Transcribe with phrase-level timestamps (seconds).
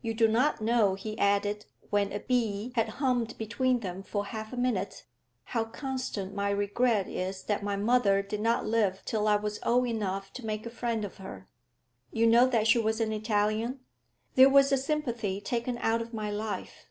[0.00, 4.52] 'You do not know,' he added, when a bee had hummed between them for half
[4.52, 5.04] a minute,
[5.44, 9.86] 'how constant my regret is that my mother did not live till I was old
[9.86, 11.46] enough to make a friend of her.
[12.10, 13.78] You know that she was an Italian?
[14.34, 16.86] There was a sympathy taken out of my life.